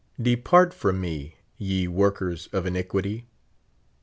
Depart 0.19 0.73
from 0.73 0.99
me, 0.99 1.35
yt 1.59 1.89
workers 1.89 2.49
of 2.51 2.65
iniquity. 2.65 3.27